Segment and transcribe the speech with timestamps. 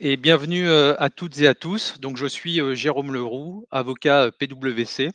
[0.00, 2.00] Et bienvenue euh, à toutes et à tous.
[2.00, 5.10] Donc, je suis euh, Jérôme Leroux, avocat euh, PwC,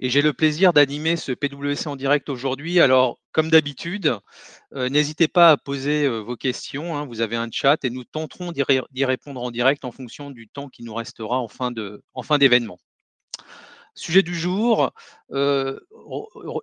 [0.00, 2.80] et j'ai le plaisir d'animer ce PwC en direct aujourd'hui.
[2.80, 4.18] Alors, comme d'habitude,
[4.72, 6.96] n'hésitez pas à poser vos questions.
[6.96, 7.06] Hein.
[7.06, 10.68] vous avez un chat et nous tenterons d'y répondre en direct en fonction du temps
[10.68, 11.70] qui nous restera en fin
[12.38, 12.78] d'événement.
[13.96, 14.90] Sujet du jour,
[15.30, 15.78] euh,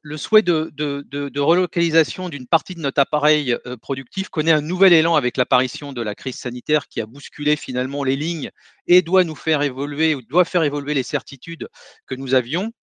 [0.04, 5.16] le souhait de, relocalisation d'une partie de notre appareil euh, productif connaît un nouvel élan
[5.16, 8.52] avec l'apparition de la crise sanitaire qui a bousculé finalement les lignes
[8.88, 11.70] et doit nous faire évoluer ou doit faire évoluer les certitudes
[12.06, 12.74] que nous avions.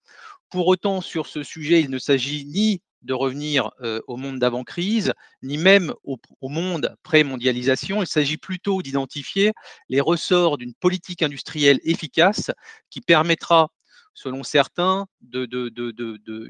[0.48, 5.12] Pour autant, sur ce sujet, il ne s'agit ni de revenir euh, au monde d'avant-crise,
[5.42, 8.02] ni même au, au monde pré-mondialisation.
[8.02, 9.52] Il s'agit plutôt d'identifier
[9.90, 12.50] les ressorts d'une politique industrielle efficace
[12.88, 13.70] qui permettra
[14.18, 15.48] selon certains, de,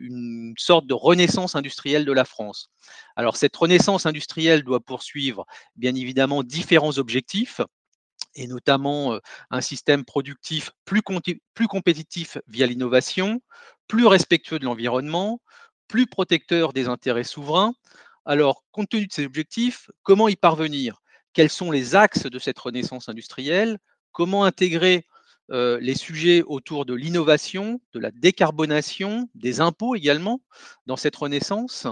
[0.01, 2.71] une sorte de renaissance industrielle de la France.
[3.15, 5.45] Alors cette renaissance industrielle doit poursuivre
[5.77, 7.61] bien évidemment différents objectifs,
[8.35, 9.19] et notamment euh,
[9.51, 11.03] un système productif plus,
[11.53, 13.43] plus compétitif via l'innovation,
[13.87, 15.43] plus respectueux de l'environnement,
[15.89, 17.75] plus protecteur des intérêts souverains.
[18.25, 21.03] Alors, compte tenu de ces objectifs, comment y parvenir?
[21.35, 23.79] Quels sont les axes de cette renaissance industrielle?
[24.13, 25.05] Comment intégrer
[25.51, 30.43] euh, les sujets autour de l'innovation, de la décarbonation, des impôts également
[30.85, 31.87] dans cette renaissance.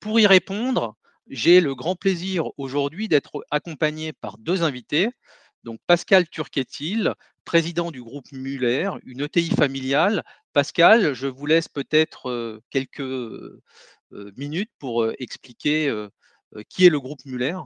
[0.00, 0.96] Pour y répondre,
[1.28, 5.10] j'ai le grand plaisir aujourd'hui d'être accompagné par deux invités.
[5.62, 10.24] Donc Pascal Turquetil, président du groupe Muller, une ETI familiale.
[10.52, 13.62] Pascal, je vous laisse peut-être euh, quelques euh,
[14.36, 15.90] minutes pour expliquer
[16.68, 17.56] qui est le groupe Muller.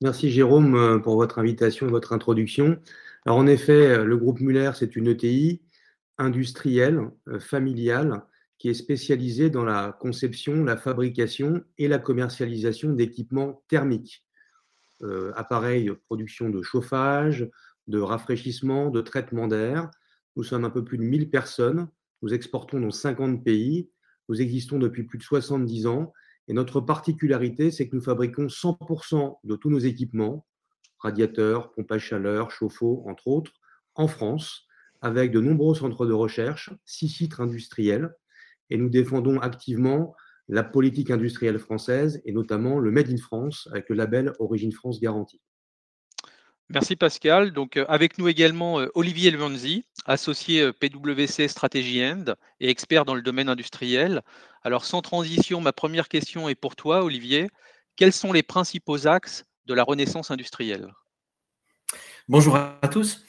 [0.00, 2.78] Merci Jérôme pour votre invitation votre introduction.
[3.26, 5.62] Alors en effet, euh, le groupe Muller, c'est une ETI
[6.16, 8.24] industrielle, euh, familiale,
[8.58, 14.24] qui est spécialisée dans la conception, la fabrication et la commercialisation d'équipements thermiques.
[15.02, 17.48] Euh, appareils, production de chauffage,
[17.88, 19.90] de rafraîchissement, de traitement d'air.
[20.36, 21.88] Nous sommes un peu plus de 1000 personnes.
[22.22, 23.90] Nous exportons dans 50 pays.
[24.28, 26.12] Nous existons depuis plus de 70 ans.
[26.48, 30.46] Et notre particularité, c'est que nous fabriquons 100% de tous nos équipements
[31.00, 33.52] radiateurs, pompes à chaleur, chauffe-eau, entre autres,
[33.94, 34.66] en France,
[35.00, 38.10] avec de nombreux centres de recherche, six sites industriels,
[38.70, 40.14] et nous défendons activement
[40.48, 45.00] la politique industrielle française et notamment le Made in France avec le label Origine France
[45.00, 45.40] Garantie.
[46.68, 47.52] Merci Pascal.
[47.52, 52.24] Donc euh, avec nous également euh, Olivier Levanzi, associé euh, PwC Strategy End
[52.60, 54.22] et expert dans le domaine industriel.
[54.62, 57.48] Alors sans transition, ma première question est pour toi Olivier.
[57.96, 60.92] Quels sont les principaux axes de la renaissance industrielle
[62.28, 63.24] Bonjour à tous.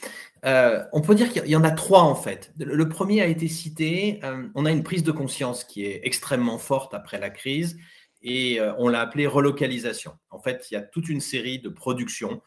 [0.46, 2.52] Euh, on peut dire qu'il y en a trois en fait.
[2.58, 4.20] Le premier a été cité.
[4.24, 7.78] Euh, on a une prise de conscience qui est extrêmement forte après la crise
[8.22, 10.14] et euh, on l'a appelée relocalisation.
[10.30, 12.42] En fait, il y a toute une série de productions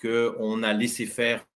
[0.00, 1.46] qu'on a laissé faire,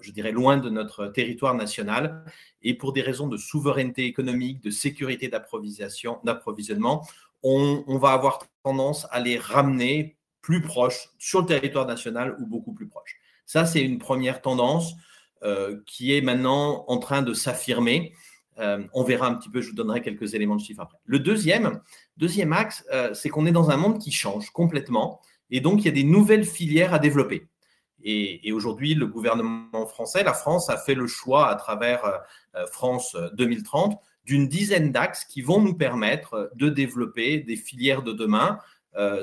[0.00, 2.24] je dirais, loin de notre territoire national
[2.62, 7.08] et pour des raisons de souveraineté économique, de sécurité d'approvisionnement,
[7.42, 10.17] on, on va avoir tendance à les ramener
[10.48, 13.16] plus proche sur le territoire national ou beaucoup plus proche.
[13.44, 14.94] Ça, c'est une première tendance
[15.42, 18.14] euh, qui est maintenant en train de s'affirmer.
[18.58, 20.96] Euh, on verra un petit peu, je vous donnerai quelques éléments de chiffres après.
[21.04, 21.82] Le deuxième,
[22.16, 25.20] deuxième axe, euh, c'est qu'on est dans un monde qui change complètement
[25.50, 27.46] et donc il y a des nouvelles filières à développer.
[28.02, 32.22] Et, aujourd'hui, le gouvernement français, la France, a fait le choix à travers
[32.70, 38.60] France 2030 d'une dizaine d'axes qui vont nous permettre de développer des filières de demain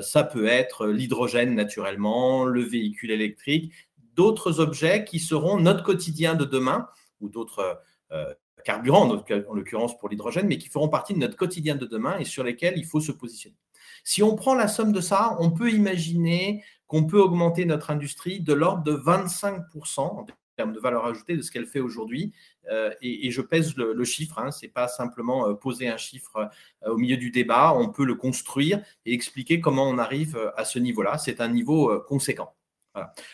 [0.00, 3.72] ça peut être l'hydrogène naturellement, le véhicule électrique,
[4.16, 6.88] d'autres objets qui seront notre quotidien de demain
[7.20, 7.80] ou d'autres
[8.12, 8.34] euh,
[8.64, 12.24] carburants, en l'occurrence pour l'hydrogène, mais qui feront partie de notre quotidien de demain et
[12.24, 13.56] sur lesquels il faut se positionner.
[14.02, 18.40] Si on prend la somme de ça, on peut imaginer qu'on peut augmenter notre industrie
[18.40, 20.26] de l'ordre de 25%
[20.56, 22.32] termes de valeur ajoutée de ce qu'elle fait aujourd'hui.
[22.70, 26.48] Euh, et, je pèse le, chiffre, hein, ce n'est pas simplement euh, poser un chiffre
[26.84, 30.64] euh, au milieu du débat, on peut le construire et expliquer comment on arrive à
[30.64, 31.18] ce niveau-là.
[31.18, 32.54] C'est un niveau conséquent.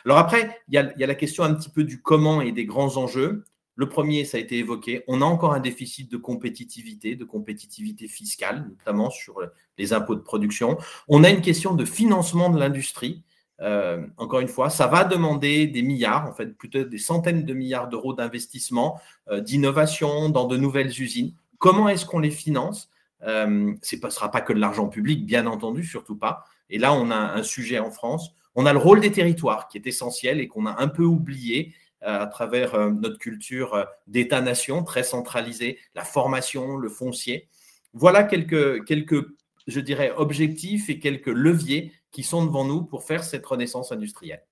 [0.05, 2.51] Alors après, il y, il y, a, la question un petit peu du comment et
[2.51, 3.45] des grands enjeux.
[3.77, 8.09] Le premier, ça a été évoqué, on a encore un déficit de compétitivité, de compétitivité
[8.09, 9.41] fiscale, notamment sur
[9.79, 10.79] les impôts de production.
[11.09, 13.23] On a une question de financement de l'industrie.
[13.63, 17.55] Euh, encore une fois, ça va demander des milliards, en fait, plutôt des centaines de
[17.55, 19.01] milliards d'euros d'investissement,
[19.31, 21.33] euh, d'innovation dans de nouvelles usines.
[21.59, 22.91] Comment est-ce qu'on les finance?
[23.23, 26.45] Euh, Ce ne sera pas que de l'argent public, bien entendu, surtout pas.
[26.71, 28.35] Et là, on a un sujet en France.
[28.57, 31.75] On a le rôle des territoires qui est essentiel et qu'on a un peu oublié
[32.05, 37.49] à travers notre culture d'État-nation très centralisée, la formation, le foncier.
[37.95, 39.25] Voilà quelques, quelques,
[39.67, 44.45] je dirais, objectifs et quelques leviers qui sont devant nous pour faire cette renaissance industrielle.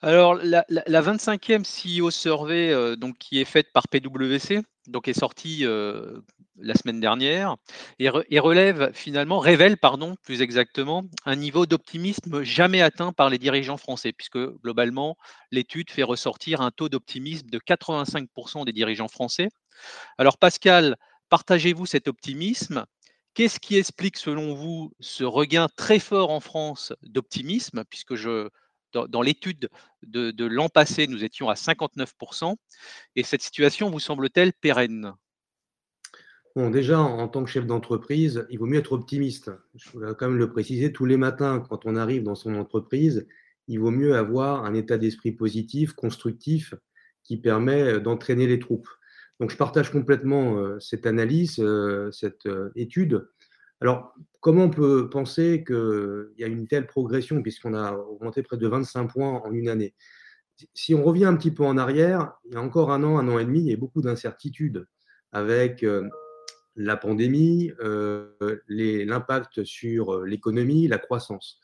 [0.00, 5.64] Alors, la, 25e CEO Survey, euh, donc, qui est faite par PwC, donc est sortie
[5.64, 6.20] euh,
[6.58, 7.56] la semaine dernière,
[7.98, 13.78] et, relève finalement, révèle, pardon, plus exactement, un niveau d'optimisme jamais atteint par les dirigeants
[13.78, 15.16] français, puisque globalement,
[15.50, 19.48] l'étude fait ressortir un taux d'optimisme de 85% des dirigeants français.
[20.18, 20.96] Alors, Pascal,
[21.30, 22.84] partagez-vous cet optimisme?
[23.34, 28.14] Qu'est-ce qui explique, selon vous, ce regain très fort en France d'optimisme, puisque
[28.92, 29.68] dans, l'étude
[30.04, 32.54] de, l'an passé, nous étions à 59%,
[33.16, 35.14] et cette situation vous semble-t-elle pérenne?
[36.54, 39.50] Bon, déjà, en, tant que chef d'entreprise, il vaut mieux être optimiste.
[39.74, 43.26] Je voudrais quand même le préciser, tous les matins, quand on arrive dans son entreprise,
[43.66, 46.74] il vaut mieux avoir un état d'esprit positif, constructif,
[47.24, 48.88] qui permet d'entraîner les troupes.
[49.40, 51.62] Donc, je partage complètement cette analyse,
[52.12, 53.28] cette étude.
[53.80, 58.56] Alors, comment on peut penser qu'il y a une telle progression puisqu'on a augmenté près
[58.56, 59.94] de 25 points en une année?
[60.72, 63.28] Si on revient un petit peu en arrière, il y a encore un an, un
[63.28, 64.86] an et demi, il y a beaucoup d'incertitudes
[65.32, 65.84] avec
[66.76, 67.72] la pandémie,
[68.68, 71.58] l'impact sur l'économie, la croissance.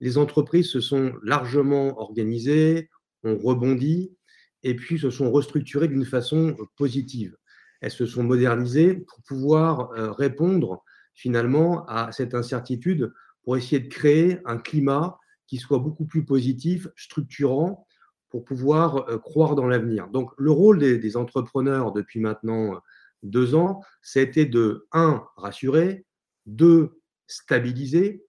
[0.00, 2.90] Les entreprises se sont largement organisées,
[3.22, 4.16] ont rebondi,
[4.62, 7.36] et puis se sont restructurées d'une façon euh, positive.
[7.80, 13.12] Elles se sont modernisées pour pouvoir euh, répondre finalement à cette incertitude,
[13.42, 17.86] pour essayer de créer un climat qui soit beaucoup plus positif, structurant,
[18.30, 20.08] pour pouvoir euh, croire dans l'avenir.
[20.08, 22.80] Donc le rôle des, entrepreneurs depuis maintenant
[23.22, 26.06] deux ans, c'était de, un, rassurer,
[26.46, 28.24] deux, stabiliser,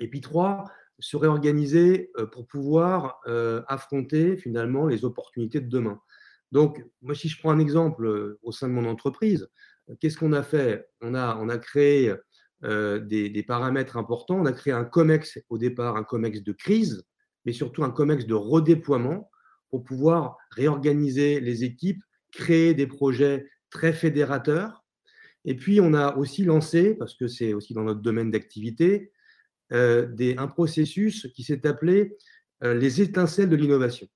[0.00, 0.64] et puis trois,
[0.98, 6.00] se réorganiser euh, pour pouvoir euh, affronter finalement les opportunités de demain.
[6.50, 9.48] Donc, moi, si je prends un exemple euh, au sein de mon entreprise,
[10.00, 10.88] qu'est-ce qu'on a fait?
[11.00, 12.14] On a, on a créé
[12.62, 14.40] des, paramètres importants.
[14.40, 17.04] On a créé un COMEX au départ, un COMEX de crise,
[17.46, 19.30] mais surtout un COMEX de redéploiement
[19.70, 22.02] pour pouvoir réorganiser les équipes,
[22.32, 24.84] créer des projets très fédérateurs.
[25.46, 29.12] Et puis, on a aussi lancé, parce que c'est aussi dans notre domaine d'activité,
[29.72, 32.16] euh, un processus qui s'est appelé
[32.64, 34.08] euh, les étincelles de l'innovation,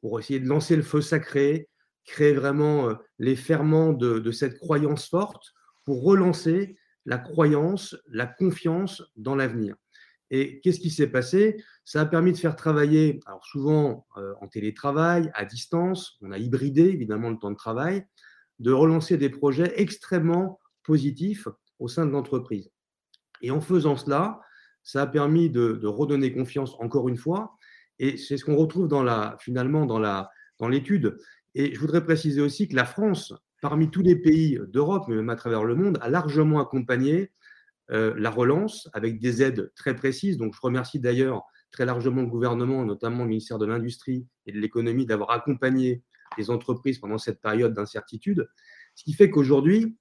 [0.00, 1.68] pour essayer de lancer le feu sacré,
[2.04, 5.52] créer vraiment euh, les ferments de, cette croyance forte,
[5.84, 9.76] pour relancer la croyance, la confiance dans l'avenir.
[10.30, 11.62] Et qu'est-ce qui s'est passé?
[11.84, 14.04] Ça a permis de faire travailler, alors souvent
[14.40, 18.04] en télétravail, à distance, on a hybridé évidemment le temps de travail,
[18.58, 21.46] de relancer des projets extrêmement positifs
[21.78, 22.72] au sein de l'entreprise.
[23.40, 24.40] Et en faisant cela,
[24.86, 27.58] ça a permis de, redonner confiance encore une fois.
[27.98, 28.88] Et c'est ce qu'on retrouve
[29.40, 31.18] finalement dans l'étude.
[31.56, 35.28] Et je voudrais préciser aussi que la France, parmi tous les pays d'Europe, mais même
[35.28, 37.32] à travers le monde, a largement accompagné
[37.90, 40.36] euh, la relance avec des aides très précises.
[40.36, 41.42] Donc je remercie d'ailleurs
[41.72, 46.04] très largement le gouvernement, notamment le ministère de l'Industrie et de l'Économie, d'avoir accompagné
[46.38, 48.48] les entreprises pendant cette période d'incertitude.
[48.94, 49.96] Ce qui fait qu'aujourd'hui,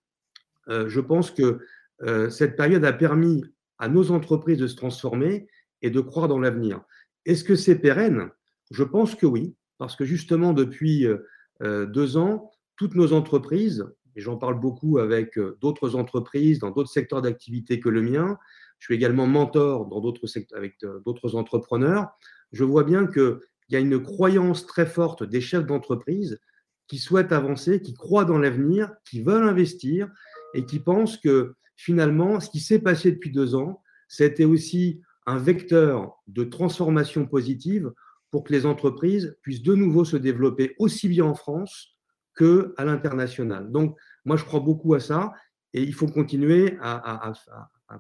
[0.70, 1.60] euh, je pense que
[2.04, 3.44] euh, cette période a permis
[3.80, 5.48] à nos entreprises de se transformer
[5.82, 6.82] et de croire dans l'avenir.
[7.26, 8.30] Est-ce que c'est pérenne?
[8.72, 11.18] Je pense que oui, parce que justement, depuis euh,
[11.62, 13.86] euh, deux ans, toutes nos entreprises,
[14.16, 18.38] et j'en parle beaucoup avec euh, d'autres entreprises dans d'autres secteurs d'activité que le mien,
[18.80, 22.10] je suis également mentor dans d'autres secteurs avec d'autres entrepreneurs,
[22.52, 26.40] je vois bien qu'il y a une croyance très forte des chefs d'entreprise
[26.88, 30.10] qui souhaitent avancer, qui croient dans l'avenir, qui veulent investir
[30.54, 35.38] et qui pensent que finalement, ce qui s'est passé depuis deux ans, c'était aussi un
[35.38, 37.92] vecteur de transformation positive
[38.32, 41.96] pour que les entreprises puissent de nouveau se développer aussi bien en France
[42.38, 43.72] qu'à l'international.
[43.72, 45.32] Donc, moi, je crois beaucoup à ça
[45.74, 47.32] et il faut continuer à,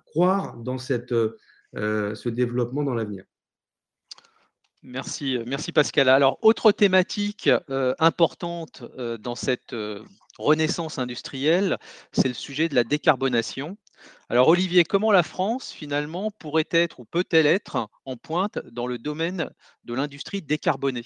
[0.05, 3.23] croire dans cette, euh, ce développement dans l'avenir.
[4.83, 6.09] Merci, merci Pascal.
[6.09, 9.73] Alors, autre thématique euh, importante euh, dans cette
[10.37, 11.77] renaissance industrielle,
[12.11, 13.77] c'est le sujet de la décarbonation.
[14.29, 18.97] Alors Olivier, comment la France finalement pourrait être ou peut-elle être en pointe dans le
[18.97, 19.49] domaine
[19.83, 21.05] de l'industrie décarbonée?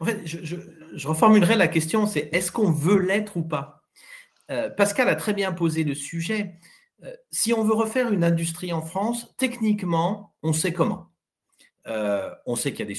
[0.00, 0.56] En fait, je,
[1.06, 3.82] reformulerai la question, c'est est-ce qu'on veut l'être ou pas?
[4.50, 6.58] Euh, Pascal a très bien posé le sujet.
[7.02, 11.10] Euh, si on veut refaire une industrie en France, techniquement, on sait comment.
[11.86, 12.94] Euh, on sait qu'il y a des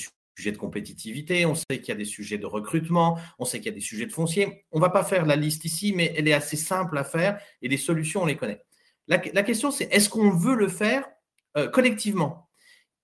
[0.46, 3.70] de compétitivité, on sait qu'il y a des sujets de recrutement, on sait qu'il y
[3.70, 4.66] a des sujets de foncier.
[4.72, 7.40] On ne va pas faire la liste ici, mais elle est assez simple à faire
[7.62, 8.62] et les solutions, on les connaît.
[9.08, 11.06] La, question, c'est est-ce qu'on veut le faire
[11.56, 12.50] euh, collectivement?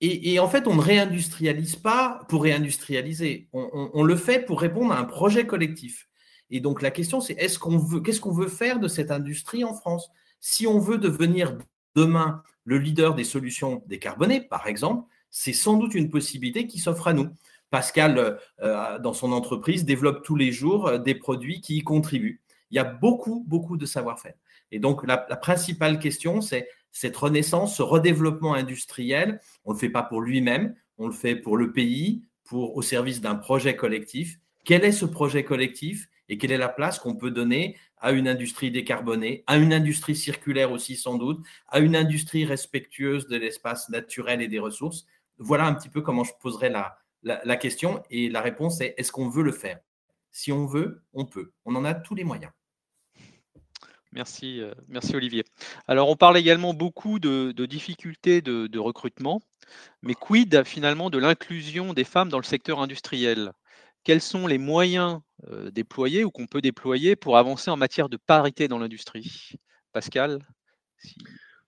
[0.05, 3.47] Et, en fait, on ne réindustrialise pas pour réindustrialiser.
[3.53, 6.09] On, le fait pour répondre à un projet collectif.
[6.49, 9.63] Et donc, la question, c'est est-ce qu'on veut, qu'est-ce qu'on veut faire de cette industrie
[9.63, 10.11] en France?
[10.41, 11.57] Si on veut devenir
[11.95, 17.07] demain le leader des solutions décarbonées, par exemple, c'est sans doute une possibilité qui s'offre
[17.07, 17.27] à nous.
[17.71, 22.39] Pascal, euh, dans son entreprise, développe tous les jours euh, des produits qui y contribuent.
[22.69, 24.35] Il y a beaucoup, beaucoup de savoir-faire.
[24.71, 29.41] Et donc, la, principale question, c'est cette renaissance, ce redéveloppement industriel.
[29.65, 32.83] On ne le fait pas pour lui-même, on le fait pour le pays, pour, au
[32.83, 34.39] service d'un projet collectif.
[34.65, 38.27] Quel est ce projet collectif et quelle est la place qu'on peut donner à une
[38.27, 43.89] industrie décarbonée, à une industrie circulaire aussi sans doute, à une industrie respectueuse de l'espace
[43.89, 45.07] naturel et des ressources?
[45.37, 49.29] Voilà un petit peu comment je poserais la, question et la réponse est est-ce qu'on
[49.29, 49.79] veut le faire?
[50.31, 51.51] Si on veut, on peut.
[51.65, 52.51] On en a tous les moyens.
[54.11, 55.43] Merci, euh, merci Olivier.
[55.87, 59.41] Alors on parle également beaucoup de, difficultés de, recrutement,
[60.01, 63.53] mais quid finalement de l'inclusion des femmes dans le secteur industriel?
[64.03, 65.21] Quels sont les moyens
[65.71, 69.53] déployés ou qu'on peut déployer pour avancer en matière de parité dans l'industrie?
[69.93, 70.39] Pascal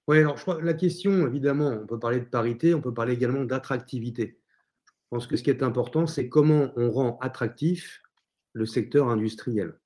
[0.08, 3.14] Oui, alors je crois la question, évidemment, on peut parler de parité, on peut parler
[3.14, 4.40] également d'attractivité.
[4.88, 8.02] Je pense que ce qui est important, c'est comment on rend attractif
[8.54, 9.80] le secteur industriel.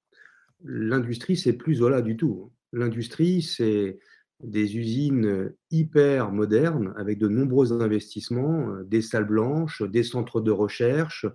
[0.64, 2.52] L'industrie, c'est plus voilà du tout.
[2.74, 4.00] L'industrie, c'est
[4.44, 11.26] des usines hyper modernes avec de nombreux investissements, des salles blanches, des centres de recherche,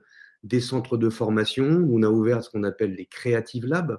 [0.42, 3.98] des centres de formation, où on a ouvert ce qu'on appelle les Creative Labs.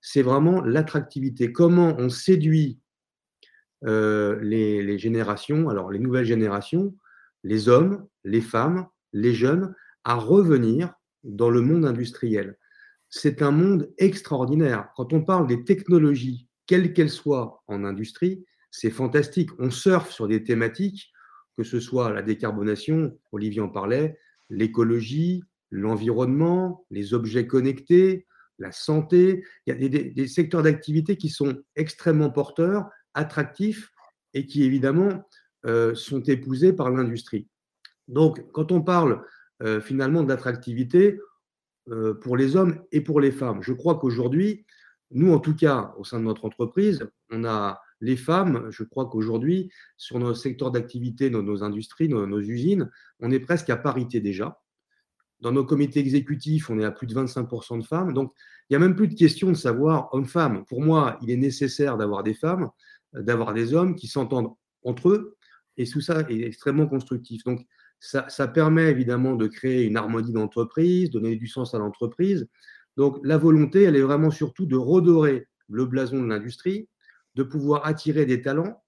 [0.00, 1.52] C'est vraiment l'attractivité.
[1.52, 2.80] Comment on séduit
[3.86, 6.94] euh, les, générations, alors les nouvelles générations,
[7.42, 9.74] les hommes, les femmes, les jeunes,
[10.04, 12.58] à revenir dans le monde industriel.
[13.08, 14.88] C'est un monde extraordinaire.
[14.96, 19.50] Quand on parle des technologies, quelles qu'elles soient en industrie, c'est fantastique.
[19.58, 21.12] On surfe sur des thématiques,
[21.56, 24.18] que ce soit la décarbonation, Olivier en parlait,
[24.50, 28.26] l'écologie, l'environnement, les objets connectés,
[28.58, 29.44] la santé.
[29.66, 33.92] Il y a des, secteurs d'activité qui sont extrêmement porteurs, attractifs
[34.34, 35.24] et qui évidemment
[35.66, 37.48] euh, sont épousés par l'industrie.
[38.08, 39.24] Donc, quand on parle
[39.62, 41.18] euh, finalement d'attractivité
[41.88, 44.66] euh, pour les hommes et pour les femmes, je crois qu'aujourd'hui,
[45.10, 49.06] nous en tout cas, au sein de notre entreprise, on a les femmes, je crois
[49.06, 52.90] qu'aujourd'hui, sur nos secteurs d'activité, nos, nos, industries, nos usines,
[53.20, 54.60] on est presque à parité déjà.
[55.40, 58.12] Dans nos comités exécutifs, on est à plus de 25% de femmes.
[58.12, 58.32] Donc,
[58.68, 60.64] il n'y a même plus de question de savoir homme-femme.
[60.66, 62.70] Pour moi, il est nécessaire d'avoir des femmes,
[63.14, 64.52] d'avoir des hommes qui s'entendent
[64.82, 65.36] entre eux.
[65.76, 67.42] Et tout ça est extrêmement constructif.
[67.44, 67.66] Donc,
[68.00, 72.48] ça, ça permet évidemment de créer une harmonie d'entreprise, donner du sens à l'entreprise.
[72.96, 76.88] Donc, la volonté, elle est vraiment surtout de redorer le blason de l'industrie,
[77.34, 78.82] de pouvoir attirer des talents,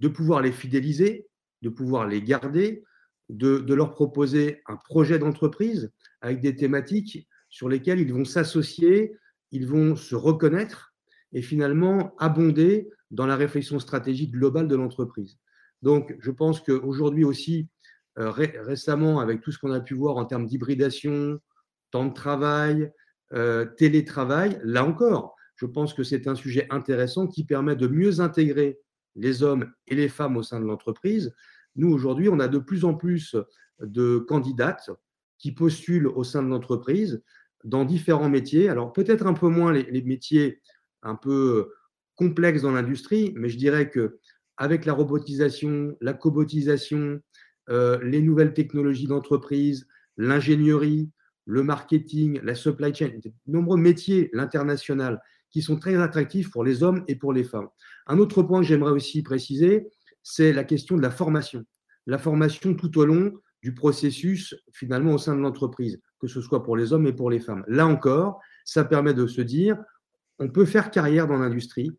[0.00, 1.28] de pouvoir les fidéliser,
[1.62, 2.82] de pouvoir les garder,
[3.28, 9.16] de, leur proposer un projet d'entreprise avec des thématiques sur lesquelles ils vont s'associer,
[9.52, 10.91] ils vont se reconnaître
[11.32, 15.38] et finalement abonder dans la réflexion stratégique globale de l'entreprise.
[15.82, 17.68] Donc, je pense qu'aujourd'hui aussi,
[18.18, 21.38] euh, récemment, avec tout ce qu'on a pu voir en termes d'hybridation,
[21.90, 22.92] temps de travail,
[23.32, 28.20] euh, télétravail, là encore, je pense que c'est un sujet intéressant qui permet de mieux
[28.20, 28.78] intégrer
[29.14, 31.34] les hommes et les femmes au sein de l'entreprise,
[31.76, 33.36] nous, aujourd'hui, on a de plus en plus
[33.80, 34.90] de candidates
[35.38, 37.22] qui postulent au sein de l'entreprise
[37.64, 38.68] dans différents métiers.
[38.68, 40.60] Alors, peut-être un peu moins les, métiers
[41.02, 41.72] un peu
[42.16, 44.18] complexes dans l'industrie, mais je dirais que
[44.56, 47.20] avec la robotisation, la cobotisation,
[47.70, 51.10] euh, les nouvelles technologies d'entreprise, l'ingénierie,
[51.44, 56.82] le marketing, la supply chain, de nombreux métiers, l'international, qui sont très attractifs pour les
[56.82, 57.68] hommes et pour les femmes.
[58.06, 59.86] Un autre point que j'aimerais aussi préciser,
[60.22, 61.64] c'est la question de la formation.
[62.06, 63.32] La formation tout au long
[63.62, 67.30] du processus, finalement, au sein de l'entreprise, que ce soit pour les hommes et pour
[67.30, 67.64] les femmes.
[67.68, 69.76] Là encore, ça permet de se dire,
[70.38, 71.92] on peut faire carrière dans l'industrie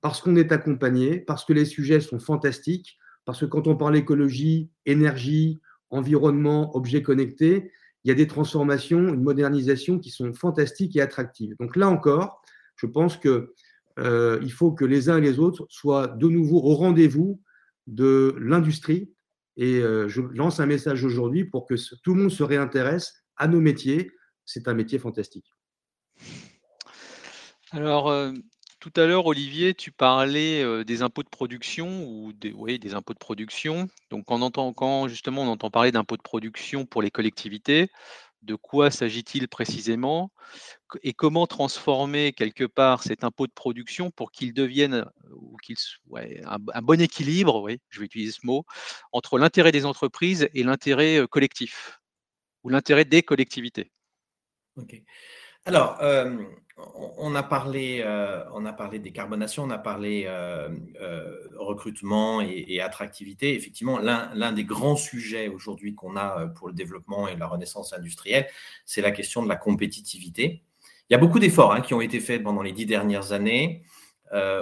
[0.00, 3.96] parce qu'on est accompagné, parce que les sujets sont fantastiques, parce que quand on parle
[3.96, 7.70] écologie, énergie, environnement, objets connectés,
[8.04, 11.54] il y a des transformations, une modernisation qui sont fantastiques et attractives.
[11.60, 12.40] Donc là encore,
[12.76, 13.52] je pense que
[13.98, 17.42] euh, il faut que les uns et les autres soient de nouveau au rendez-vous
[17.86, 19.12] de l'industrie.
[19.56, 23.48] Et euh, je lance un message aujourd'hui pour que tout le monde se réintéresse à
[23.48, 24.12] nos métiers.
[24.46, 25.52] C'est un métier fantastique.
[27.72, 28.32] Alors, euh,
[28.80, 33.88] tout à l'heure, Olivier, tu parlais des impôts de production ou des, impôts de production.
[34.10, 37.90] Donc, on entend, quand justement on entend parler d'impôts de production pour les collectivités,
[38.42, 40.32] de quoi s'agit-il précisément?
[41.02, 45.76] Et comment transformer quelque part cet impôt de production pour qu'il devienne ou qu'il
[46.08, 48.64] ouais, un, bon équilibre, oui, je vais utiliser ce mot,
[49.12, 52.00] entre l'intérêt des entreprises et l'intérêt collectif
[52.64, 53.92] ou l'intérêt des collectivités?
[55.66, 56.36] Alors, euh,
[57.18, 58.64] on a parlé, euh, on
[58.98, 60.68] décarbonation, on a parlé euh,
[61.56, 63.54] recrutement et, attractivité.
[63.54, 68.46] Effectivement, l'un des grands sujets aujourd'hui qu'on a pour le développement et la renaissance industrielle,
[68.86, 70.62] c'est la question de la compétitivité.
[71.08, 73.82] Il y a beaucoup d'efforts hein, qui ont été faits pendant les dix dernières années.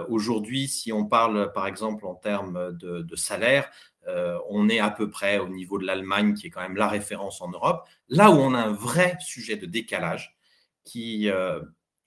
[0.08, 3.70] aujourd'hui, si on parle par exemple en termes de salaire,
[4.08, 6.88] euh, on est à peu près au niveau de l'Allemagne, qui est quand même la
[6.88, 7.86] référence en Europe.
[8.08, 10.37] Là où on a un vrai sujet de décalage,
[10.88, 11.60] qui euh,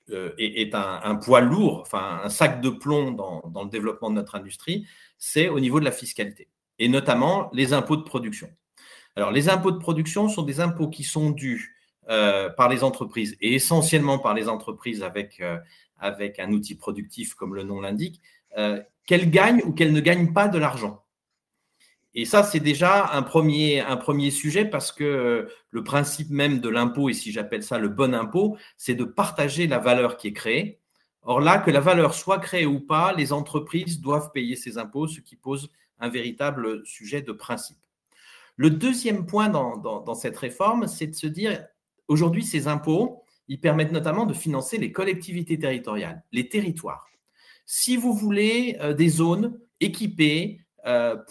[0.09, 4.35] euh, est, un, poids lourd, enfin un sac de plomb dans, le développement de notre
[4.35, 6.47] industrie, c'est au niveau de la fiscalité,
[6.79, 8.49] et notamment les impôts de production.
[9.15, 11.77] Alors, les impôts de production sont des impôts qui sont dus
[12.57, 15.41] par les entreprises, et essentiellement par les entreprises avec,
[15.97, 18.19] avec un outil productif, comme le nom l'indique,
[19.05, 21.05] qu'elles gagnent ou qu'elles ne gagnent pas de l'argent.
[22.13, 27.09] Et ça, c'est déjà un premier, sujet parce que euh, le principe même de l'impôt,
[27.09, 30.81] et si j'appelle ça le bon impôt, c'est de partager la valeur qui est créée.
[31.23, 35.07] Or là, que la valeur soit créée ou pas, les entreprises doivent payer ces impôts,
[35.07, 37.77] ce qui pose un véritable sujet de principe.
[38.57, 41.63] Le deuxième point dans, cette réforme, c'est de se dire,
[42.07, 47.07] aujourd'hui, ces impôts, ils permettent notamment de financer les collectivités territoriales, les territoires.
[47.65, 50.59] Si vous voulez euh, des zones équipées,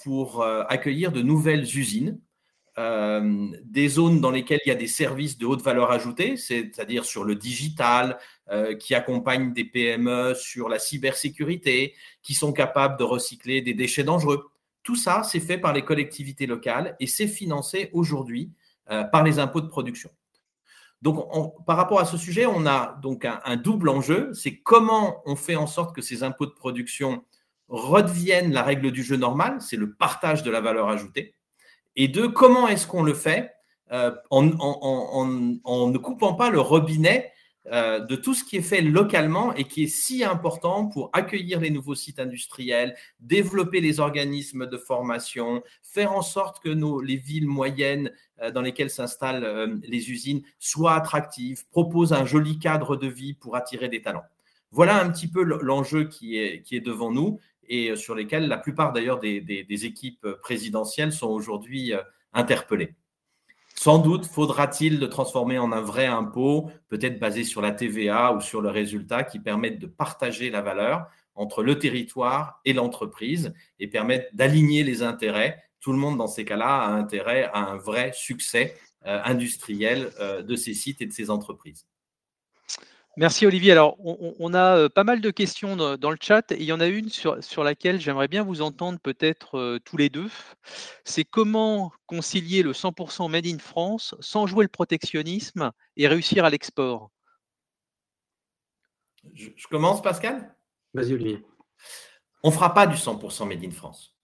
[0.02, 2.21] pour euh, accueillir de nouvelles usines,
[2.78, 7.04] euh, des zones dans lesquelles il y a des services de haute valeur ajoutée, c'est-à-dire
[7.04, 8.19] sur le digital,
[8.80, 14.50] qui accompagnent des PME sur la cybersécurité, qui sont capables de recycler des déchets dangereux.
[14.83, 18.50] Tout ça, c'est fait par les collectivités locales et c'est financé aujourd'hui
[19.12, 20.11] par les impôts de production.
[21.00, 25.37] Donc, par rapport à ce sujet, on a donc un double enjeu, c'est comment on
[25.37, 27.25] fait en sorte que ces impôts de production
[27.70, 31.34] redeviennent la règle du jeu normal, c'est le partage de la valeur ajoutée.
[31.96, 33.52] Et deux, comment est-ce qu'on le fait
[33.92, 37.32] euh, en, ne coupant pas le robinet
[37.66, 41.60] euh, de tout ce qui est fait localement et qui est si important pour accueillir
[41.60, 47.16] les nouveaux sites industriels, développer les organismes de formation, faire en sorte que nos, les
[47.16, 53.09] villes moyennes euh, dans lesquelles s'installent les usines soient attractives, proposent un joli cadre de
[53.09, 54.24] vie pour attirer des talents.
[54.72, 58.92] Voilà un petit peu l'enjeu qui est devant nous et euh, sur lesquels la plupart
[58.92, 62.02] d'ailleurs des, équipes présidentielles sont aujourd'hui euh,
[62.35, 62.94] interpellées.
[63.74, 68.40] Sans doute faudra-t-il le transformer en un vrai impôt, peut-être basé sur la TVA ou
[68.42, 73.87] sur le résultat, qui permette de partager la valeur entre le territoire et l'entreprise et
[73.87, 75.62] permettre d'aligner les intérêts.
[75.80, 80.11] Tout le monde, dans ces cas-là, a intérêt à un vrai succès euh, industriel
[80.46, 81.87] de ces sites et de ces entreprises.
[83.16, 83.73] Merci Olivier.
[83.73, 86.81] Alors, on, a euh, pas mal de questions dans, le chat et il y en
[86.81, 90.31] a une sur, sur laquelle j'aimerais bien vous entendre peut-être euh, tous les deux.
[91.05, 96.51] C'est comment concilier le 100% Made in France sans jouer le protectionnisme et réussir à
[96.51, 97.11] l'export?
[99.35, 100.55] Je, commence, Pascal?
[100.94, 101.44] Vas-y Olivier.
[102.42, 104.16] On ne fera pas du 100% Made in France.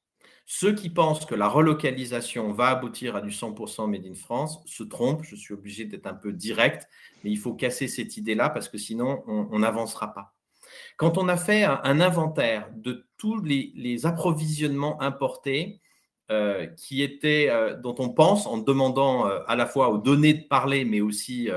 [0.47, 4.85] Ceux qui pensent que la relocalisation va aboutir à du 100% Made in France se
[4.85, 5.25] trompent.
[5.25, 6.89] Je suis obligé d'être un peu direct,
[7.25, 10.37] mais il faut casser cette idée-là parce que sinon, on n'avancera pas.
[10.97, 15.81] Quand on a fait un, inventaire de tous les, approvisionnements importés
[16.31, 20.35] euh, qui étaient, euh, dont on pense en demandant euh, à la fois aux données
[20.35, 21.49] de parler, mais aussi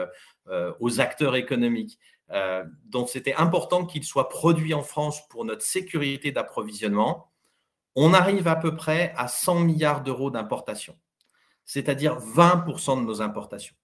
[0.80, 1.99] aux acteurs économiques,
[2.86, 7.30] dont c'était important qu'ils soient produits en France pour notre sécurité d'approvisionnement,
[8.02, 10.98] on arrive à peu près à 100 milliards d'euros d'importation,
[11.66, 13.76] c'est-à-dire 20% de nos importations.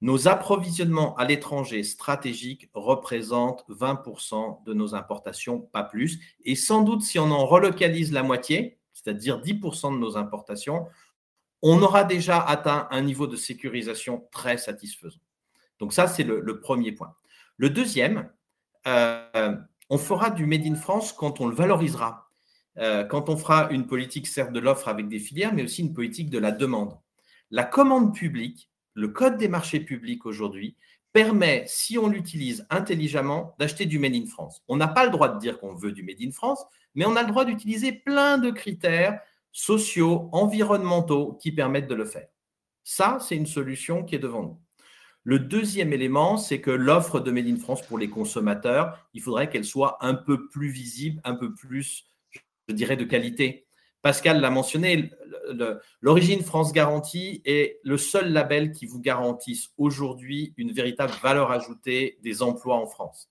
[0.00, 6.18] Nos approvisionnements à l'étranger stratégiques représentent 20% de nos importations, pas plus.
[6.44, 10.88] Et sans doute, si on en relocalise la moitié, c'est-à-dire 10% de nos importations,
[11.62, 15.20] on aura déjà atteint un niveau de sécurisation très satisfaisant.
[15.78, 17.14] Donc ça, c'est le, premier point.
[17.58, 18.28] Le deuxième,
[18.88, 19.54] euh,
[19.88, 22.25] on fera du Made in France quand on le valorisera.
[22.78, 25.94] Euh, quand on fera une politique, certes, de l'offre avec des filières, mais aussi une
[25.94, 26.98] politique de la demande.
[27.50, 30.76] La commande publique, le code des marchés publics aujourd'hui,
[31.12, 34.62] permet, si on l'utilise intelligemment, d'acheter du Made in France.
[34.68, 36.62] On n'a pas le droit de dire qu'on veut du Made in France,
[36.94, 39.20] mais on a le droit d'utiliser plein de critères
[39.52, 42.28] sociaux, environnementaux qui permettent de le faire.
[42.84, 44.60] Ça, c'est une solution qui est devant nous.
[45.24, 49.48] Le deuxième élément, c'est que l'offre de Made in France pour les consommateurs, il faudrait
[49.48, 52.06] qu'elle soit un peu plus visible, un peu plus
[52.68, 53.66] je dirais, de qualité.
[54.02, 55.10] Pascal l'a mentionné,
[56.00, 62.18] l'origine France Garantie est le seul label qui vous garantisse aujourd'hui une véritable valeur ajoutée
[62.22, 63.30] des emplois en France.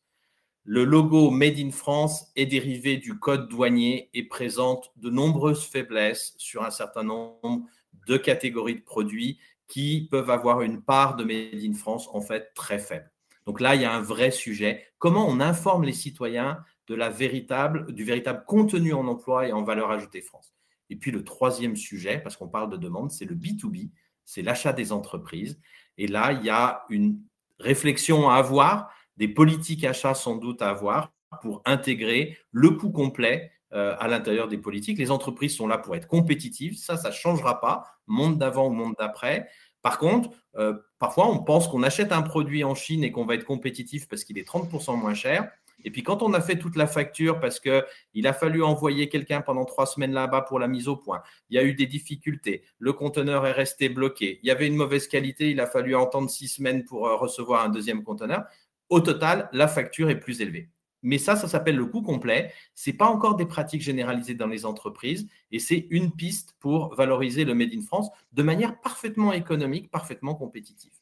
[0.63, 6.33] Le logo Made in France est dérivé du code douanier et présente de nombreuses faiblesses
[6.37, 7.61] sur un certain nombre
[8.07, 12.51] de catégories de produits qui peuvent avoir une part de Made in France en fait
[12.55, 13.11] très faible.
[13.45, 14.87] Donc là, il y a un vrai sujet.
[14.97, 19.63] Comment on informe les citoyens de la véritable, du véritable contenu en emploi et en
[19.63, 20.53] valeur ajoutée France
[20.89, 23.89] Et puis le troisième sujet, parce qu'on parle de demande, c'est le B2B,
[24.23, 25.59] c'est l'achat des entreprises.
[25.97, 27.19] Et là, il y a une
[27.59, 33.51] réflexion à avoir, des politiques achats sans doute à avoir pour intégrer le coût complet
[33.73, 34.97] euh, à l'intérieur des politiques.
[34.97, 38.71] Les entreprises sont là pour être compétitives, ça, ça ne changera pas, monde d'avant ou
[38.71, 39.47] monde d'après.
[39.81, 43.35] Par contre, euh, parfois, on pense qu'on achète un produit en Chine et qu'on va
[43.35, 45.51] être compétitif parce qu'il est 30% moins cher.
[45.85, 49.41] Et puis quand on a fait toute la facture parce qu'il a fallu envoyer quelqu'un
[49.41, 52.63] pendant trois semaines là-bas pour la mise au point, il y a eu des difficultés,
[52.79, 56.29] le conteneur est resté bloqué, il y avait une mauvaise qualité, il a fallu attendre
[56.29, 58.45] six semaines pour euh, recevoir un deuxième conteneur.
[58.89, 60.69] Au total, la facture est plus élevée.
[61.03, 62.51] Mais ça, ça s'appelle le coût complet.
[62.73, 66.95] Ce n'est pas encore des pratiques généralisées dans les entreprises et c'est une piste pour
[66.95, 70.93] valoriser le Made in France de manière parfaitement économique, parfaitement compétitive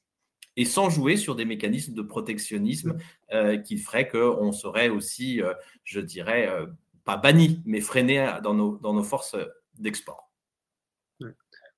[0.55, 2.97] et sans jouer sur des mécanismes de protectionnisme
[3.33, 6.67] euh, qui feraient qu'on serait aussi, euh, je dirais, euh,
[7.05, 9.35] pas banni, mais freiné dans nos, dans nos forces
[9.77, 10.31] d'export.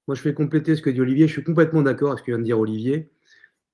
[0.07, 1.27] Moi, je vais compléter ce que dit Olivier.
[1.27, 3.09] Je suis complètement d'accord avec ce que vient de dire Olivier.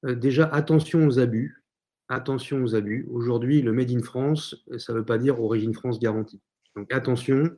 [0.03, 1.65] déjà, attention aux abus.
[2.07, 3.05] Attention aux abus.
[3.11, 6.41] Aujourd'hui, le Made in France, ça ne veut pas dire Origine France garantie.
[6.77, 7.51] Donc attention,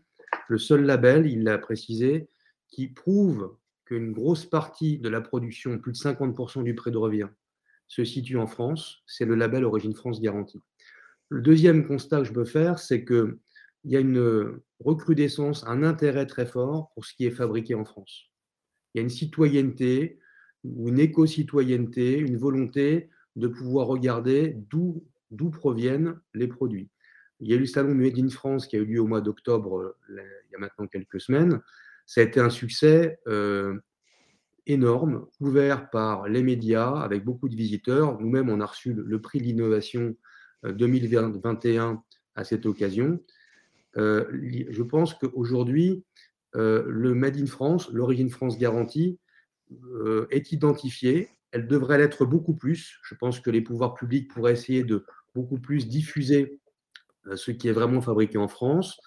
[0.48, 2.30] le seul label, il l'a précisé,
[2.68, 7.30] qui prouve qu'une grosse partie de la production, plus de 50% du prêt de revient,
[7.88, 10.62] se situe en France, c'est le label Origine France Garantie.
[11.30, 13.38] Le deuxième constat que je peux faire, c'est qu'il
[13.86, 18.32] y a une recrudescence, un intérêt très fort pour ce qui est fabriqué en France.
[18.94, 20.20] Il y a une citoyenneté
[20.64, 25.04] ou une éco-citoyenneté, une volonté de pouvoir regarder d'où
[25.52, 26.90] proviennent les produits.
[27.40, 29.22] Il y a eu le salon Made in France qui a eu lieu au mois
[29.22, 31.60] d'octobre, il y a maintenant quelques semaines.
[32.06, 33.80] Ça a été un succès euh,
[34.66, 38.20] énorme, ouvert par les médias, avec beaucoup de visiteurs.
[38.20, 40.16] Nous-mêmes, on a reçu le, prix de l'innovation
[40.64, 41.96] 2021 euh,
[42.36, 43.20] à cette occasion.
[43.98, 44.26] Euh,
[44.70, 46.04] je pense qu'aujourd'hui,
[46.56, 49.20] le Made in France, l'origine France garantie,
[50.30, 51.30] est identifiée.
[51.52, 53.00] Elle devrait l'être beaucoup plus.
[53.04, 56.60] Je pense que les pouvoirs publics pourraient essayer de beaucoup plus diffuser
[57.34, 59.00] ce qui est vraiment fabriqué en France,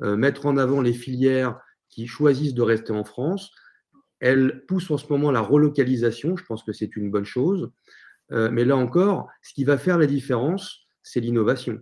[0.00, 1.58] mettre en avant les filières
[1.92, 3.52] qui choisissent de rester en France.
[4.18, 7.70] Elle pousse en ce moment la relocalisation, je pense que c'est une bonne chose.
[8.32, 11.80] Euh, mais là encore, ce qui va faire la différence, c'est l'innovation.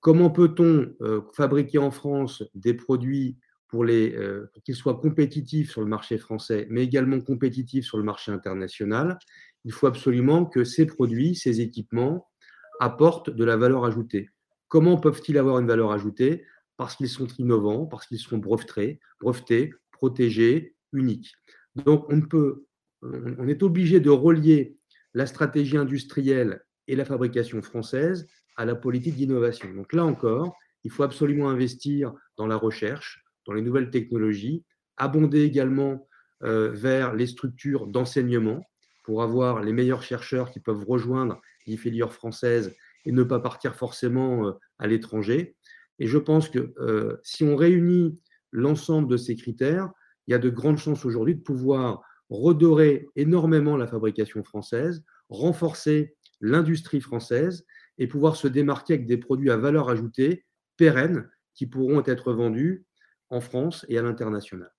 [0.00, 5.80] Comment peut-on euh, fabriquer en France des produits pour, euh, pour qu'ils soient compétitifs sur
[5.82, 9.18] le marché français, mais également compétitifs sur le marché international?
[9.64, 12.28] Il faut absolument que ces produits, ces équipements
[12.80, 14.30] apportent de la valeur ajoutée.
[14.68, 16.44] Comment peuvent-ils avoir une valeur ajoutée?
[16.76, 21.34] Parce qu'ils sont innovants, parce qu'ils sont brevetés, brevetés, protégés, uniques.
[21.74, 22.66] Donc, on, peut,
[23.02, 24.76] on est obligé de relier
[25.14, 29.72] la stratégie industrielle et la fabrication française à la politique d'innovation.
[29.74, 34.64] Donc là encore, il faut absolument investir dans la recherche, dans les nouvelles technologies,
[34.96, 36.06] abonder également
[36.42, 38.62] euh, vers les structures d'enseignement
[39.04, 43.74] pour avoir les meilleurs chercheurs qui peuvent rejoindre les filières françaises et ne pas partir
[43.74, 45.56] forcément euh, à l'étranger.
[45.98, 48.18] Et je pense que euh, si on réunit
[48.52, 49.90] l'ensemble de ces critères,
[50.26, 56.16] il y a de grandes chances aujourd'hui de pouvoir redorer énormément la fabrication française, renforcer
[56.40, 57.64] l'industrie française
[57.98, 60.44] et pouvoir se démarquer avec des produits à valeur ajoutée
[60.76, 62.84] pérennes qui pourront être vendus
[63.30, 64.75] en France et à l'international.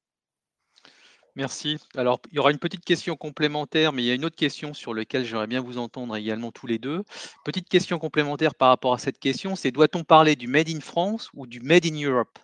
[1.38, 1.78] Merci.
[1.96, 4.74] Alors, il y aura une petite question complémentaire, mais il y a une autre question
[4.74, 7.04] sur laquelle j'aimerais bien vous entendre également tous les deux.
[7.46, 11.30] Petite question complémentaire par rapport à cette question, c'est doit-on parler du Made in France
[11.36, 12.40] ou du Made in Europe?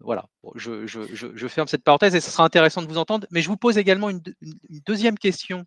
[0.00, 0.26] Voilà,
[0.56, 3.28] je, ferme cette parenthèse et ce sera intéressant de vous entendre.
[3.30, 4.20] Mais je vous pose également une,
[4.86, 5.64] deuxième question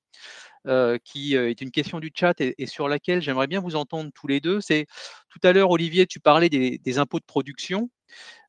[0.68, 4.12] euh, qui euh, est une question du chat et, sur laquelle j'aimerais bien vous entendre
[4.14, 4.60] tous les deux.
[4.60, 4.86] C'est
[5.30, 7.90] tout à l'heure, Olivier, tu parlais des impôts de production.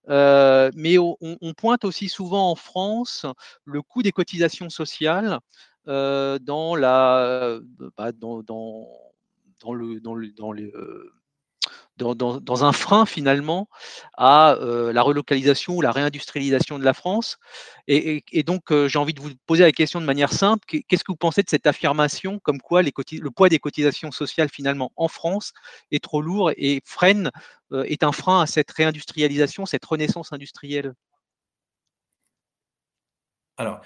[0.08, 1.16] Euh, mais on,
[1.56, 3.26] pointe aussi souvent en France
[3.64, 5.40] le coût des cotisations sociales
[5.88, 7.58] euh, dans, la,
[7.96, 8.88] bah, dans, dans,
[9.60, 11.12] dans, le, dans, le, dans, le,
[11.96, 13.68] dans, un frein finalement
[14.16, 17.38] à euh, la relocalisation ou la réindustrialisation de la France.
[17.88, 20.66] Et, donc, euh, j'ai envie de vous poser la question de manière simple.
[20.66, 24.92] Qu'est-ce que vous pensez de cette affirmation comme quoi le poids des cotisations sociales finalement
[24.96, 25.52] en France
[25.90, 27.30] est trop lourd et freine,
[27.72, 30.94] euh, est un frein à cette réindustrialisation, cette renaissance industrielle?
[33.58, 33.80] Alors,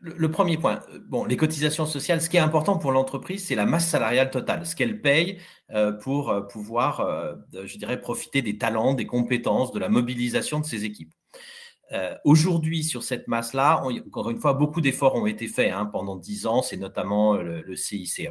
[0.00, 3.54] le, premier point, euh, bon, les cotisations sociales, ce qui est important pour l'entreprise, c'est
[3.54, 5.38] la masse salariale totale, ce qu'elle paye
[5.70, 10.66] euh, pour euh, pouvoir, je dirais, profiter des talents, des compétences, de la mobilisation de
[10.66, 11.12] ses équipes.
[12.24, 16.46] Aujourd'hui, sur cette masse-là, encore une fois, beaucoup d'efforts ont été faits hein, pendant dix
[16.46, 18.28] ans, c'est notamment le, CICE.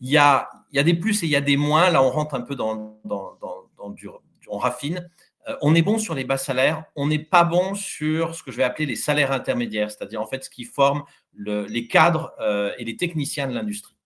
[0.00, 1.90] il y a, il y a des plus et il y a des moins.
[1.90, 3.38] Là, on rentre un peu dans, dans,
[3.78, 4.08] dans, du,
[4.48, 5.08] on raffine.
[5.48, 8.50] Euh, on est bon sur les bas salaires, on n'est pas bon sur ce que
[8.50, 11.04] je vais appeler les salaires intermédiaires, c'est-à-dire en fait ce qui forme
[11.36, 13.96] les cadres euh, et les techniciens de l'industrie.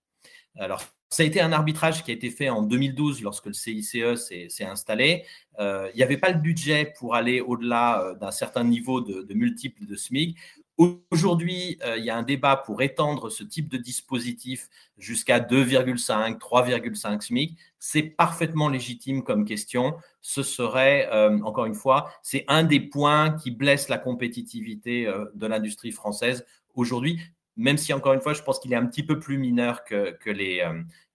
[0.57, 4.15] Alors, ça a été un arbitrage qui a été fait en 2012 lorsque le CICE
[4.15, 5.23] s'est installé.
[5.59, 9.33] Euh, il n'y avait pas le budget pour aller au-delà d'un certain niveau de, de
[9.33, 10.37] multiples de SMIC.
[10.79, 16.37] Aujourd'hui, euh, il y a un débat pour étendre ce type de dispositif jusqu'à 2,5,
[16.37, 17.57] 3,5 SMIC.
[17.79, 19.97] C'est parfaitement légitime comme question.
[20.21, 25.25] Ce serait, euh, encore une fois, c'est un des points qui blesse la compétitivité euh,
[25.33, 27.19] de l'industrie française aujourd'hui,
[27.57, 30.29] même si, encore une fois, je pense qu'il est un petit peu plus mineur que,
[30.29, 30.65] les,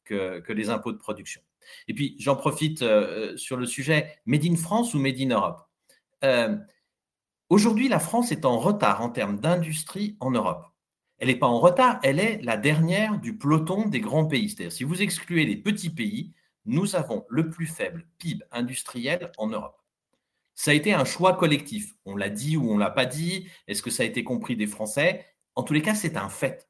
[0.04, 1.40] que, que les impôts de production.
[1.88, 2.84] Et puis, j'en profite
[3.36, 5.62] sur le sujet Made in France ou Made in Europe?
[7.50, 10.66] Aujourd'hui, la France est en retard en termes d'industrie en Europe.
[11.18, 14.48] Elle n'est pas en retard, elle est la dernière du peloton des grands pays.
[14.48, 16.32] C'est-à-dire, si vous excluez les petits pays,
[16.64, 19.80] nous avons le plus faible PIB industriel en Europe.
[20.54, 21.94] Ça a été un choix collectif.
[22.04, 23.48] On l'a dit ou on ne l'a pas dit.
[23.68, 25.26] Est-ce que ça a été compris des Français?
[25.54, 26.68] En tous les cas, c'est un fait.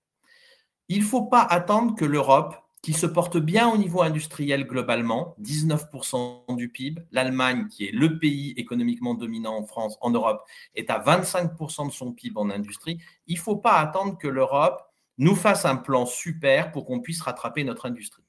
[0.89, 5.35] Il ne faut pas attendre que l'Europe qui se porte bien au niveau industriel globalement,
[5.41, 7.01] 19% du PIB.
[7.13, 10.45] L'Allemagne, qui est le pays économiquement dominant en France, en Europe,
[10.75, 12.99] est à 25% de son PIB en industrie.
[13.27, 14.83] Il ne faut pas attendre que l'Europe
[15.17, 18.23] nous fasse un plan super pour qu'on puisse rattraper notre industrie.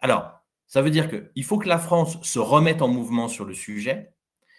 [0.00, 0.30] Alors,
[0.66, 4.12] ça veut dire qu'il faut que la France se remette en mouvement sur le sujet.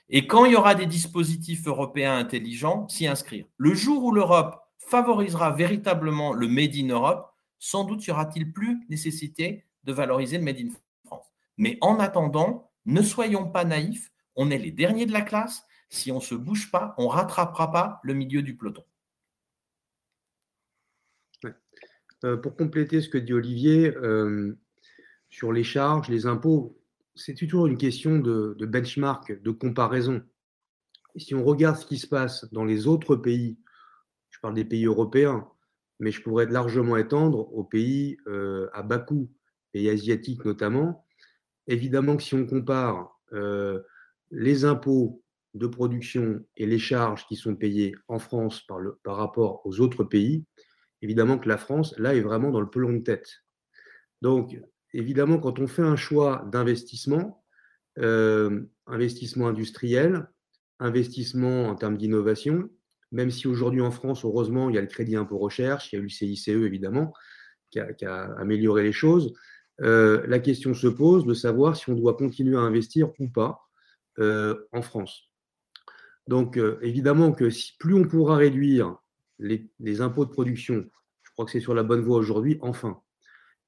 [0.09, 3.45] Et quand il y aura des dispositifs européens intelligents, s'y inscrire.
[3.57, 8.85] Le jour où l'Europe favorisera véritablement le Made in Europe, sans doute y aura-t-il plus
[8.89, 10.69] nécessité de valoriser le Made in
[11.05, 11.27] France.
[11.57, 15.63] Mais en attendant, ne soyons pas naïfs, on est les derniers de la classe.
[15.89, 18.83] Si on ne se bouge pas, on ne rattrapera pas le milieu du peloton.
[22.25, 24.57] Euh, pour compléter ce que dit Olivier, euh,
[25.29, 26.77] sur les charges, les impôts,
[27.15, 30.23] c'est toujours une question de, benchmark, de comparaison?
[31.15, 33.57] Si on regarde ce qui se passe dans les autres pays,
[34.29, 35.47] je parle des pays européens,
[35.99, 39.29] mais je pourrais largement étendre aux pays euh, à bas coût,
[39.71, 41.05] pays asiatiques notamment.
[41.67, 43.81] Évidemment que si on compare euh,
[44.31, 48.61] les impôts de production et les charges qui sont payées en France
[49.03, 50.45] par, rapport aux autres pays,
[51.01, 53.43] évidemment que la France, là, est vraiment dans le pelon de tête.
[54.21, 54.59] Donc,
[54.93, 57.43] évidemment, quand on fait un choix d'investissement,
[57.97, 60.29] euh, investissement industriel,
[60.79, 62.69] investissement en termes d'innovation,
[63.11, 65.97] même si aujourd'hui en France, heureusement, il y a le crédit impôt recherche, il y
[65.97, 67.13] a eu le CICE évidemment,
[67.71, 69.33] qui a, amélioré les choses.
[69.81, 73.61] Euh, la question se pose de savoir si on doit continuer à investir ou pas
[74.19, 75.29] euh, en France.
[76.27, 78.97] Donc, euh, évidemment que plus on pourra réduire
[79.39, 80.85] les, les impôts de production,
[81.23, 83.01] je crois que c'est sur la bonne voie aujourd'hui, enfin,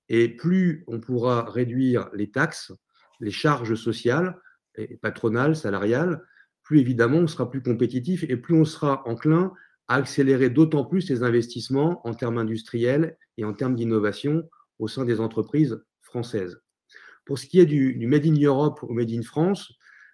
[0.10, 2.74] et plus on pourra réduire les taxes,
[3.20, 4.38] les charges sociales,
[5.02, 6.22] patronales, salariales,
[6.72, 9.52] plus évidemment on sera plus compétitif et plus on sera enclin
[9.90, 15.04] à accélérer d'autant plus les investissements en termes industriels et en termes d'innovation au sein
[15.04, 16.62] des entreprises françaises.
[17.26, 19.74] Pour ce qui est du, Made in Europe ou Made in France,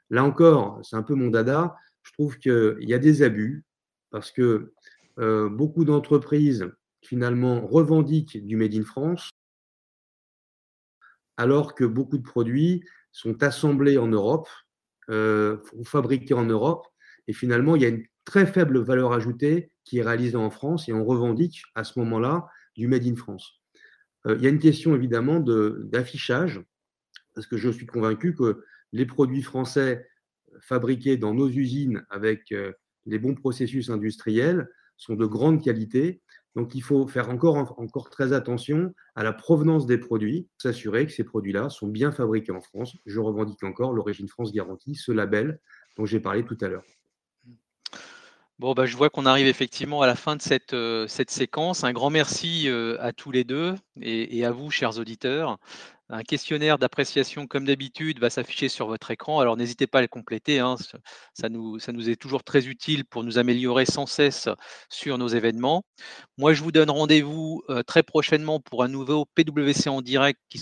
[0.09, 1.75] là encore, c'est un peu mon dada.
[2.01, 3.63] Je trouve qu'il y a des abus
[4.09, 4.73] parce que
[5.19, 6.71] euh, beaucoup d'entreprises
[7.03, 9.29] finalement revendiquent du Made in France
[11.37, 14.49] alors que beaucoup de produits sont assemblés en Europe
[15.09, 16.85] euh, fabriqués en Europe.
[17.27, 20.89] Et finalement, il y a une très faible valeur ajoutée qui est réalisée en France
[20.89, 23.61] et on revendique à ce moment-là du Made in France.
[24.25, 26.61] Euh, il y a une question évidemment d'affichage,
[27.35, 30.07] parce que je suis convaincu que les produits français
[30.61, 32.73] fabriqués dans nos usines avec euh,
[33.05, 34.67] les bons processus industriels
[34.97, 36.21] sont de grande qualité
[36.57, 41.11] donc il faut faire encore, encore très attention à la provenance des produits, s'assurer que
[41.11, 42.97] ces produits-là sont bien fabriqués en France.
[43.05, 45.59] Je revendique encore l'origine France garantie, ce label
[45.97, 46.83] dont j'ai parlé tout à l'heure.
[48.57, 51.83] Bon, bah, je vois qu'on arrive effectivement à la fin de cette, euh, cette séquence.
[51.83, 55.59] Un grand merci euh, à tous les deux et, à vous, chers auditeurs.
[56.09, 59.41] Un questionnaire d'appréciation, comme d'habitude, va s'afficher sur votre écran.
[59.41, 60.59] Alors, n'hésitez pas à le compléter.
[60.59, 60.77] Hein.
[61.33, 61.77] Ça, nous,
[62.09, 64.47] est toujours très utile pour nous améliorer sans cesse
[64.89, 65.83] sur nos événements.
[66.37, 70.59] Moi, je vous donne rendez-vous euh, très prochainement pour un nouveau PWC en direct qui,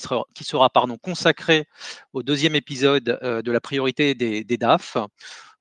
[0.00, 0.68] sera,
[1.00, 1.66] consacré
[2.12, 4.98] au deuxième épisode euh, de la priorité des, des DAF.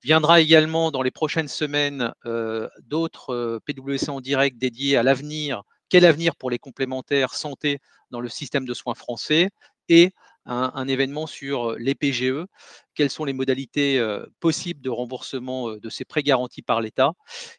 [0.04, 6.06] Viendra également dans les prochaines semaines euh, d'autres PWC en direct dédiés à l'avenir quel
[6.06, 7.80] avenir pour les complémentaires santé
[8.12, 9.49] dans le système de soins français
[9.89, 10.12] et
[10.45, 12.47] un, événement sur les PGE,
[12.95, 14.04] quelles sont les modalités
[14.39, 17.12] possibles de remboursement de ces prêts garantis par l'État?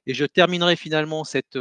[0.06, 1.58] Et je terminerai finalement cette,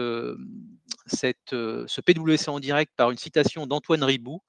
[1.06, 4.42] cette, ce PWC en direct par une citation d'Antoine Ribou,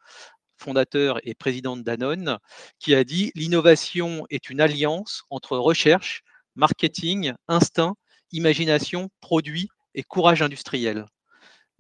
[0.57, 2.39] fondateur et président de Danone,
[2.79, 6.23] qui a dit L'innovation est une alliance entre recherche,
[6.55, 7.97] marketing, instinct,
[8.31, 11.07] imagination, produit et courage industriel.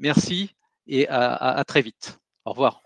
[0.02, 0.54] Merci
[0.86, 2.18] et à, très vite.
[2.44, 2.82] Au revoir.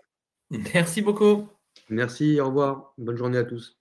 [0.49, 1.49] Merci beaucoup.
[1.89, 2.93] Merci, au revoir.
[2.97, 3.76] Bonne journée à tous.